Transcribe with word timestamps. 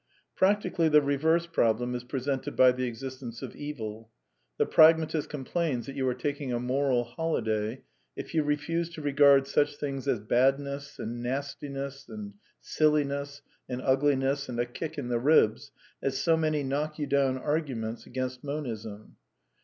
Practically 0.35 0.89
the 0.89 0.99
reverse 0.99 1.45
problem 1.45 1.93
is 1.93 2.03
presented 2.03 2.55
by 2.55 2.71
the 2.71 2.85
existence 2.87 3.43
of 3.43 3.53
eviL 3.55 4.09
The 4.57 4.65
pragmatist 4.65 5.29
complains 5.29 5.85
that 5.85 5.95
you 5.95 6.09
are 6.09 6.15
^taking 6.15 6.51
a 6.51 6.59
moral 6.59 7.03
holiday" 7.03 7.83
if 8.15 8.33
you 8.33 8.41
refuse 8.41 8.89
to 8.95 9.01
regard 9.03 9.45
such 9.45 9.75
things 9.75 10.07
as 10.07 10.19
badness, 10.19 10.97
and 10.97 11.23
Hastiness, 11.23 12.09
and 12.09 12.33
silliness, 12.61 13.43
and 13.69 13.79
ugli 13.79 14.15
ness, 14.17 14.49
and 14.49 14.59
a 14.59 14.65
kick 14.65 14.97
in 14.97 15.09
the 15.09 15.19
ribs, 15.19 15.71
as 16.01 16.17
so 16.19 16.35
many 16.35 16.63
knock 16.63 16.97
you 16.97 17.05
down 17.05 17.37
arguments 17.37 18.07
against 18.07 18.43
Monism. 18.43 19.17